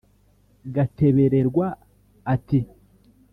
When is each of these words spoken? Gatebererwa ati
Gatebererwa 0.73 1.67
ati 2.33 2.59